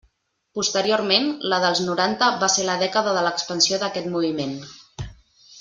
Posteriorment, 0.59 1.27
la 1.51 1.59
dels 1.65 1.83
noranta 1.89 2.31
va 2.45 2.51
ser 2.55 2.67
la 2.71 2.79
dècada 2.87 3.15
de 3.19 3.25
l'expansió 3.29 3.83
d'aquest 3.85 4.13
moviment. 4.19 4.61